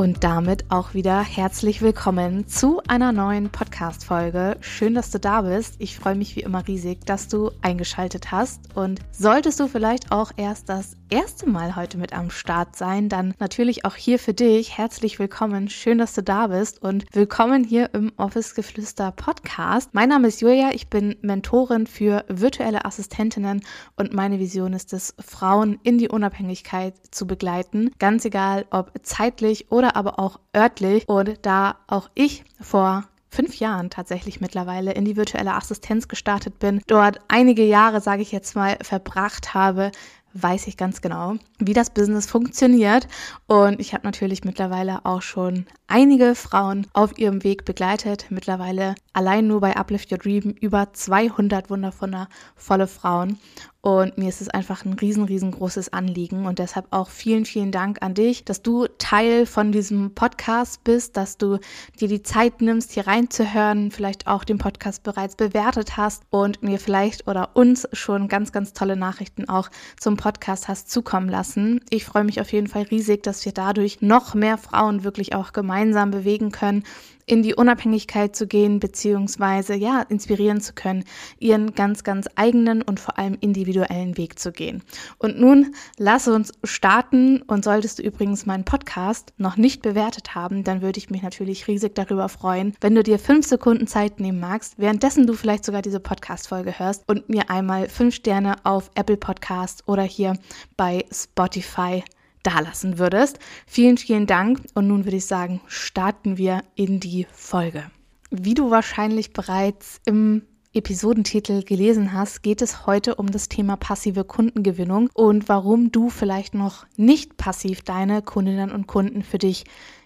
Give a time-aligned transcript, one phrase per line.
[0.00, 4.56] Und damit auch wieder herzlich willkommen zu einer neuen Podcast-Folge.
[4.62, 5.74] Schön, dass du da bist.
[5.78, 8.74] Ich freue mich wie immer riesig, dass du eingeschaltet hast.
[8.74, 13.34] Und solltest du vielleicht auch erst das erste Mal heute mit am Start sein, dann
[13.40, 15.68] natürlich auch hier für dich herzlich willkommen.
[15.68, 19.90] Schön, dass du da bist und willkommen hier im Office Geflüster Podcast.
[19.92, 23.60] Mein Name ist Julia, ich bin Mentorin für virtuelle Assistentinnen
[23.96, 29.70] und meine Vision ist es, Frauen in die Unabhängigkeit zu begleiten, ganz egal ob zeitlich
[29.72, 35.16] oder aber auch örtlich und da auch ich vor fünf Jahren tatsächlich mittlerweile in die
[35.16, 39.92] virtuelle Assistenz gestartet bin, dort einige Jahre, sage ich jetzt mal, verbracht habe,
[40.32, 43.08] weiß ich ganz genau, wie das Business funktioniert.
[43.46, 48.26] Und ich habe natürlich mittlerweile auch schon einige Frauen auf ihrem Weg begleitet.
[48.30, 53.38] Mittlerweile allein nur bei Uplift Your Dream über 200 wundervolle Frauen.
[53.82, 56.44] Und mir ist es einfach ein riesen, riesengroßes Anliegen.
[56.44, 61.16] Und deshalb auch vielen, vielen Dank an dich, dass du Teil von diesem Podcast bist,
[61.16, 61.58] dass du
[61.98, 66.78] dir die Zeit nimmst, hier reinzuhören, vielleicht auch den Podcast bereits bewertet hast und mir
[66.78, 71.80] vielleicht oder uns schon ganz, ganz tolle Nachrichten auch zum Podcast hast zukommen lassen.
[71.88, 75.52] Ich freue mich auf jeden Fall riesig, dass wir dadurch noch mehr Frauen wirklich auch
[75.52, 76.84] gemeinsam bewegen können
[77.30, 81.04] in die Unabhängigkeit zu gehen, beziehungsweise ja, inspirieren zu können,
[81.38, 84.82] ihren ganz, ganz eigenen und vor allem individuellen Weg zu gehen.
[85.18, 90.64] Und nun lass uns starten und solltest du übrigens meinen Podcast noch nicht bewertet haben,
[90.64, 94.40] dann würde ich mich natürlich riesig darüber freuen, wenn du dir fünf Sekunden Zeit nehmen
[94.40, 99.16] magst, währenddessen du vielleicht sogar diese Podcast-Folge hörst und mir einmal fünf Sterne auf Apple
[99.16, 100.36] Podcast oder hier
[100.76, 102.02] bei Spotify
[102.42, 103.38] dalassen würdest.
[103.66, 104.60] Vielen, vielen Dank.
[104.74, 107.90] Und nun würde ich sagen, starten wir in die Folge.
[108.30, 110.42] Wie du wahrscheinlich bereits im
[110.72, 116.54] Episodentitel gelesen hast, geht es heute um das Thema passive Kundengewinnung und warum du vielleicht
[116.54, 119.64] noch nicht passiv deine Kundinnen und Kunden für dich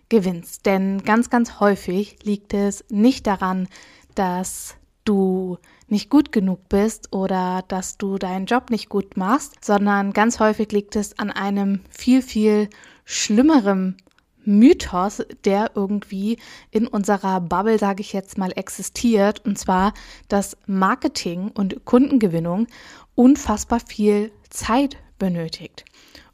[0.09, 0.65] gewinnst.
[0.65, 3.69] Denn ganz, ganz häufig liegt es nicht daran,
[4.15, 10.13] dass du nicht gut genug bist oder dass du deinen Job nicht gut machst, sondern
[10.13, 12.69] ganz häufig liegt es an einem viel, viel
[13.05, 13.97] schlimmeren
[14.45, 16.39] Mythos, der irgendwie
[16.71, 19.95] in unserer Bubble, sage ich jetzt mal, existiert, und zwar,
[20.29, 22.67] dass Marketing und Kundengewinnung
[23.15, 25.85] unfassbar viel Zeit benötigt.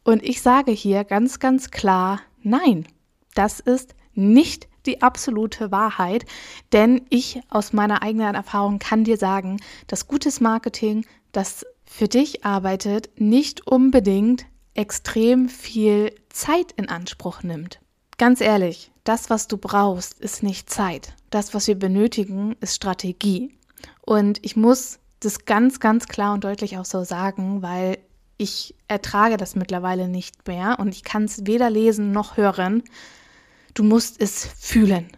[0.03, 2.87] Und ich sage hier ganz, ganz klar, nein,
[3.35, 6.25] das ist nicht die absolute Wahrheit,
[6.73, 12.45] denn ich aus meiner eigenen Erfahrung kann dir sagen, dass gutes Marketing, das für dich
[12.45, 17.81] arbeitet, nicht unbedingt extrem viel Zeit in Anspruch nimmt.
[18.19, 21.15] Ganz ehrlich, das, was du brauchst, ist nicht Zeit.
[21.31, 23.57] Das, was wir benötigen, ist Strategie.
[24.03, 27.99] Und ich muss das ganz, ganz klar und deutlich auch so sagen, weil
[28.37, 32.83] ich ertrage das mittlerweile nicht mehr und ich kann es weder lesen noch hören,
[33.75, 35.09] Du musst es fühlen.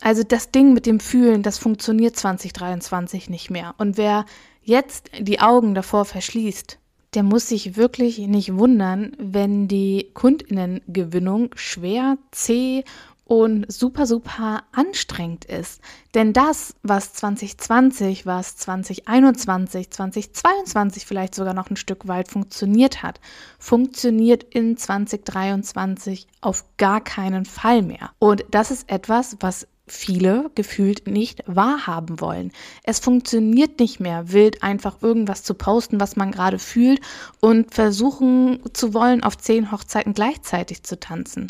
[0.00, 3.74] Also das Ding mit dem Fühlen, das funktioniert 2023 nicht mehr.
[3.78, 4.24] Und wer
[4.62, 6.78] jetzt die Augen davor verschließt,
[7.14, 12.84] der muss sich wirklich nicht wundern, wenn die Kundinnengewinnung schwer, zäh
[13.28, 15.82] und super, super anstrengend ist.
[16.14, 23.20] Denn das, was 2020, was 2021, 2022 vielleicht sogar noch ein Stück weit funktioniert hat,
[23.58, 28.10] funktioniert in 2023 auf gar keinen Fall mehr.
[28.18, 32.52] Und das ist etwas, was viele gefühlt nicht wahrhaben wollen.
[32.84, 37.00] Es funktioniert nicht mehr, wild einfach irgendwas zu posten, was man gerade fühlt
[37.40, 41.48] und versuchen zu wollen, auf zehn Hochzeiten gleichzeitig zu tanzen.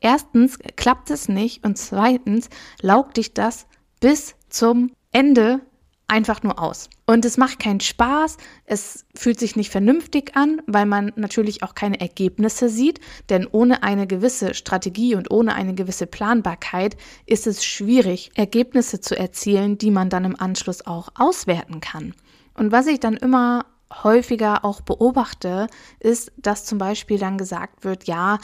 [0.00, 2.48] Erstens klappt es nicht und zweitens
[2.80, 3.66] laugt dich das
[4.00, 5.60] bis zum Ende
[6.08, 6.88] einfach nur aus.
[7.06, 11.74] Und es macht keinen Spaß, es fühlt sich nicht vernünftig an, weil man natürlich auch
[11.74, 16.96] keine Ergebnisse sieht, denn ohne eine gewisse Strategie und ohne eine gewisse Planbarkeit
[17.26, 22.14] ist es schwierig, Ergebnisse zu erzielen, die man dann im Anschluss auch auswerten kann.
[22.54, 23.66] Und was ich dann immer
[24.02, 25.68] häufiger auch beobachte,
[26.00, 28.38] ist, dass zum Beispiel dann gesagt wird, ja,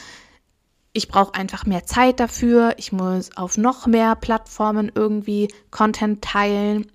[0.97, 6.87] ich brauche einfach mehr Zeit dafür, ich muss auf noch mehr Plattformen irgendwie Content teilen,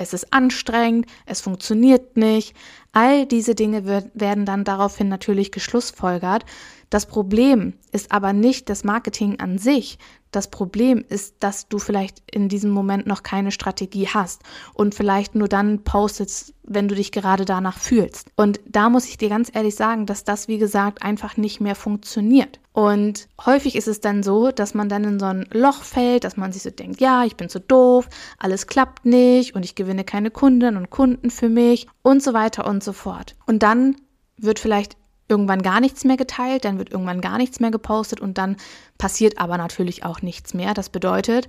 [0.00, 2.56] es ist anstrengend, es funktioniert nicht.
[2.92, 6.46] All diese Dinge werden dann daraufhin natürlich geschlussfolgert.
[6.90, 9.98] Das Problem ist aber nicht das Marketing an sich.
[10.32, 14.42] Das Problem ist, dass du vielleicht in diesem Moment noch keine Strategie hast
[14.74, 18.28] und vielleicht nur dann postest, wenn du dich gerade danach fühlst.
[18.36, 21.74] Und da muss ich dir ganz ehrlich sagen, dass das, wie gesagt, einfach nicht mehr
[21.74, 22.60] funktioniert.
[22.72, 26.36] Und häufig ist es dann so, dass man dann in so ein Loch fällt, dass
[26.36, 28.08] man sich so denkt, ja, ich bin zu doof,
[28.38, 32.66] alles klappt nicht und ich gewinne keine Kunden und Kunden für mich und so weiter
[32.66, 33.34] und so fort.
[33.46, 33.96] Und dann
[34.36, 34.99] wird vielleicht
[35.30, 38.56] irgendwann gar nichts mehr geteilt, dann wird irgendwann gar nichts mehr gepostet und dann
[38.98, 40.74] passiert aber natürlich auch nichts mehr.
[40.74, 41.48] Das bedeutet,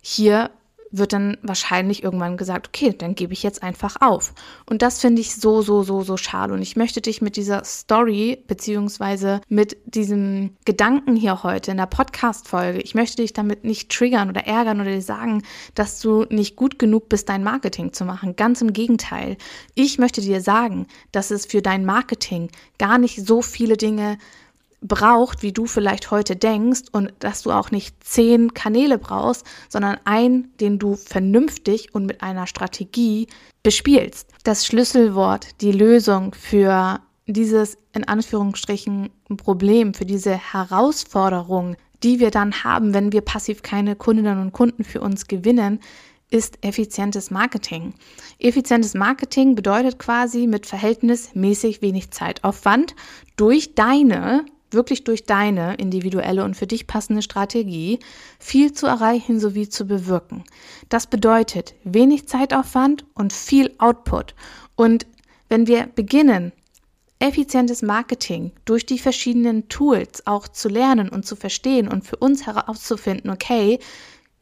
[0.00, 0.50] hier
[0.90, 4.32] wird dann wahrscheinlich irgendwann gesagt, okay, dann gebe ich jetzt einfach auf.
[4.66, 6.54] Und das finde ich so, so, so, so schade.
[6.54, 11.86] Und ich möchte dich mit dieser Story beziehungsweise mit diesem Gedanken hier heute in der
[11.86, 15.42] Podcast-Folge, ich möchte dich damit nicht triggern oder ärgern oder dir sagen,
[15.74, 18.36] dass du nicht gut genug bist, dein Marketing zu machen.
[18.36, 19.36] Ganz im Gegenteil.
[19.74, 24.18] Ich möchte dir sagen, dass es für dein Marketing gar nicht so viele Dinge
[24.80, 29.98] braucht, wie du vielleicht heute denkst und dass du auch nicht zehn Kanäle brauchst, sondern
[30.04, 33.26] einen, den du vernünftig und mit einer Strategie
[33.62, 34.30] bespielst.
[34.44, 42.62] Das Schlüsselwort, die Lösung für dieses in Anführungsstrichen Problem, für diese Herausforderung, die wir dann
[42.62, 45.80] haben, wenn wir passiv keine Kundinnen und Kunden für uns gewinnen,
[46.30, 47.94] ist effizientes Marketing.
[48.38, 52.94] Effizientes Marketing bedeutet quasi mit verhältnismäßig wenig Zeitaufwand
[53.36, 57.98] durch deine wirklich durch deine individuelle und für dich passende Strategie
[58.38, 60.44] viel zu erreichen sowie zu bewirken.
[60.88, 64.34] Das bedeutet wenig Zeitaufwand und viel Output.
[64.76, 65.06] Und
[65.48, 66.52] wenn wir beginnen,
[67.18, 72.46] effizientes Marketing durch die verschiedenen Tools auch zu lernen und zu verstehen und für uns
[72.46, 73.78] herauszufinden, okay,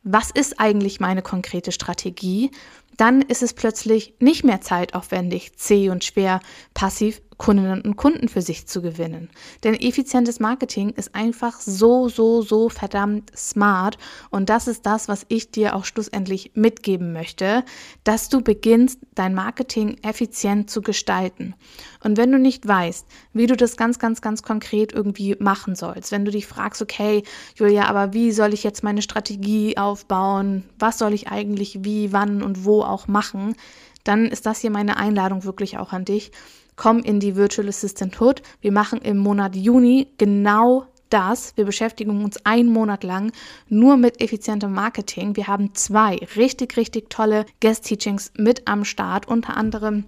[0.03, 2.51] was ist eigentlich meine konkrete Strategie,
[2.97, 6.41] dann ist es plötzlich nicht mehr zeitaufwendig, zäh und schwer,
[6.75, 9.29] passiv Kundinnen und Kunden für sich zu gewinnen.
[9.63, 13.99] Denn effizientes Marketing ist einfach so, so, so verdammt smart.
[14.31, 17.65] Und das ist das, was ich dir auch schlussendlich mitgeben möchte,
[18.05, 21.55] dass du beginnst, dein Marketing effizient zu gestalten.
[22.03, 26.13] Und wenn du nicht weißt, wie du das ganz, ganz, ganz konkret irgendwie machen sollst,
[26.13, 27.23] wenn du dich fragst, okay,
[27.55, 30.65] Julia, aber wie soll ich jetzt meine Strategie aufbauen?
[30.79, 33.57] Was soll ich eigentlich wie, wann und wo auch machen?
[34.05, 36.31] Dann ist das hier meine Einladung wirklich auch an dich
[36.77, 38.43] komm in die Virtual Assistant Hood.
[38.61, 41.57] Wir machen im Monat Juni genau das.
[41.57, 43.33] Wir beschäftigen uns einen Monat lang
[43.69, 45.37] nur mit effizientem Marketing.
[45.37, 50.05] Wir haben zwei richtig, richtig tolle Guest-Teachings mit am Start, unter anderem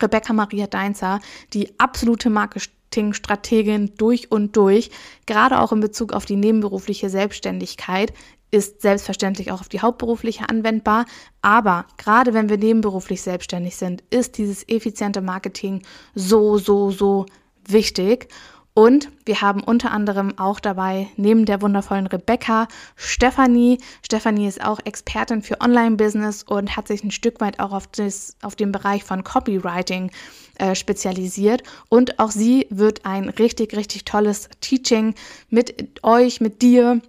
[0.00, 1.20] Rebecca Maria Deinzer,
[1.52, 4.90] die absolute Marketingstrategin durch und durch,
[5.26, 8.12] gerade auch in Bezug auf die nebenberufliche Selbstständigkeit
[8.52, 11.06] ist selbstverständlich auch auf die hauptberufliche anwendbar.
[11.40, 15.82] Aber gerade wenn wir nebenberuflich selbstständig sind, ist dieses effiziente Marketing
[16.14, 17.26] so, so, so
[17.66, 18.28] wichtig.
[18.74, 23.78] Und wir haben unter anderem auch dabei, neben der wundervollen Rebecca, Stefanie.
[24.02, 28.36] Stefanie ist auch Expertin für Online-Business und hat sich ein Stück weit auch auf, das,
[28.40, 30.10] auf den Bereich von Copywriting
[30.58, 31.62] äh, spezialisiert.
[31.90, 35.14] Und auch sie wird ein richtig, richtig tolles Teaching
[35.50, 37.02] mit euch, mit dir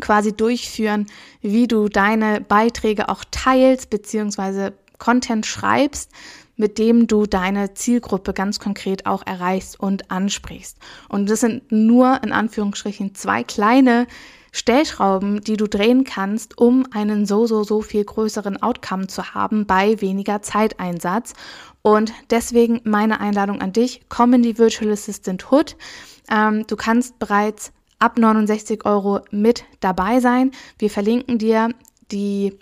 [0.00, 1.06] quasi durchführen,
[1.40, 6.12] wie du deine Beiträge auch teilst, beziehungsweise Content schreibst,
[6.56, 10.76] mit dem du deine Zielgruppe ganz konkret auch erreichst und ansprichst.
[11.08, 14.06] Und das sind nur in Anführungsstrichen zwei kleine
[14.52, 19.64] Stellschrauben, die du drehen kannst, um einen so, so, so viel größeren Outcome zu haben
[19.64, 21.34] bei weniger Zeiteinsatz.
[21.82, 25.76] Und deswegen meine Einladung an dich, komm in die Virtual Assistant Hood.
[26.30, 30.50] Ähm, du kannst bereits ab 69 Euro mit dabei sein.
[30.78, 31.68] Wir verlinken dir
[32.10, 32.58] die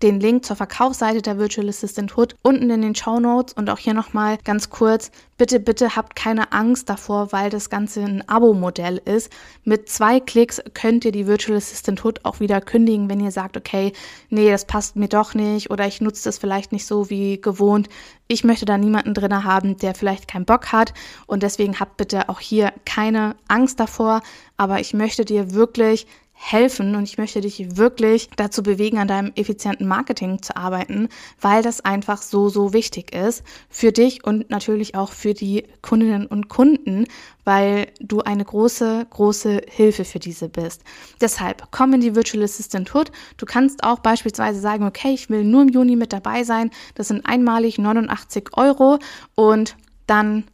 [0.00, 3.78] den Link zur Verkaufsseite der Virtual Assistant Hood unten in den Show Notes und auch
[3.78, 5.10] hier nochmal ganz kurz.
[5.38, 9.32] Bitte, bitte habt keine Angst davor, weil das Ganze ein Abo-Modell ist.
[9.64, 13.56] Mit zwei Klicks könnt ihr die Virtual Assistant Hood auch wieder kündigen, wenn ihr sagt,
[13.56, 13.92] okay,
[14.30, 17.88] nee, das passt mir doch nicht oder ich nutze das vielleicht nicht so wie gewohnt.
[18.28, 20.94] Ich möchte da niemanden drin haben, der vielleicht keinen Bock hat
[21.26, 24.22] und deswegen habt bitte auch hier keine Angst davor.
[24.56, 26.06] Aber ich möchte dir wirklich
[26.42, 31.08] helfen und ich möchte dich wirklich dazu bewegen, an deinem effizienten Marketing zu arbeiten,
[31.40, 36.26] weil das einfach so, so wichtig ist für dich und natürlich auch für die Kundinnen
[36.26, 37.06] und Kunden,
[37.44, 40.82] weil du eine große, große Hilfe für diese bist.
[41.20, 43.12] Deshalb komm in die Virtual Assistant Hood.
[43.36, 46.70] Du kannst auch beispielsweise sagen, okay, ich will nur im Juni mit dabei sein.
[46.96, 48.98] Das sind einmalig 89 Euro
[49.36, 49.76] und
[50.08, 50.44] dann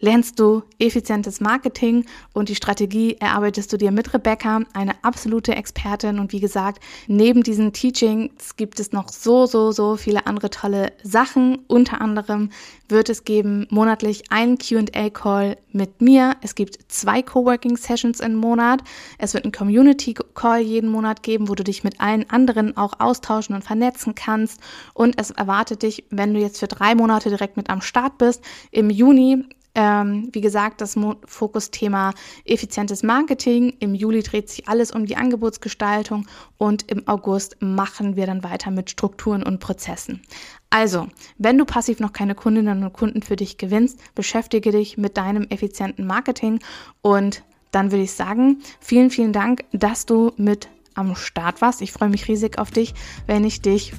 [0.00, 6.18] lernst du effizientes Marketing und die Strategie erarbeitest du dir mit Rebecca, eine absolute Expertin.
[6.18, 10.92] Und wie gesagt, neben diesen Teachings gibt es noch so, so, so viele andere tolle
[11.02, 11.58] Sachen.
[11.66, 12.50] Unter anderem
[12.88, 16.36] wird es geben monatlich einen QA-Call mit mir.
[16.40, 18.82] Es gibt zwei Coworking-Sessions im Monat.
[19.18, 23.54] Es wird einen Community-Call jeden Monat geben, wo du dich mit allen anderen auch austauschen
[23.54, 24.60] und vernetzen kannst.
[24.94, 28.42] Und es erwartet dich, wenn du jetzt für drei Monate direkt mit am Start bist,
[28.70, 29.44] im Juni
[29.74, 30.96] ähm, wie gesagt, das
[31.26, 33.74] Fokusthema effizientes Marketing.
[33.80, 38.70] Im Juli dreht sich alles um die Angebotsgestaltung und im August machen wir dann weiter
[38.70, 40.22] mit Strukturen und Prozessen.
[40.70, 41.08] Also,
[41.38, 45.46] wenn du passiv noch keine Kundinnen und Kunden für dich gewinnst, beschäftige dich mit deinem
[45.48, 46.60] effizienten Marketing
[47.00, 51.80] und dann würde ich sagen, vielen, vielen Dank, dass du mit am Start warst.
[51.80, 52.94] Ich freue mich riesig auf dich,
[53.26, 53.92] wenn ich dich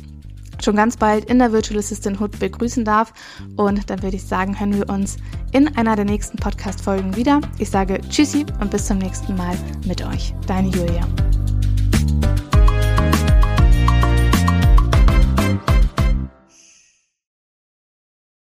[0.63, 3.13] schon ganz bald in der Virtual Assistant Hood begrüßen darf.
[3.55, 5.17] Und dann würde ich sagen, hören wir uns
[5.51, 7.41] in einer der nächsten Podcast-Folgen wieder.
[7.57, 10.33] Ich sage Tschüssi und bis zum nächsten Mal mit euch.
[10.47, 11.07] Deine Julia.